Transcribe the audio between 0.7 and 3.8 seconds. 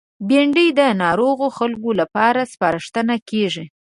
د ناروغو خلکو لپاره سپارښتنه کېږي